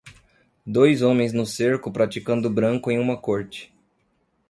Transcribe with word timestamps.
Dois 0.65 1.03
homens 1.03 1.31
no 1.31 1.45
cerco 1.45 1.91
praticando 1.91 2.49
branco 2.49 2.89
em 2.89 2.97
uma 2.97 3.15
corte. 3.15 3.71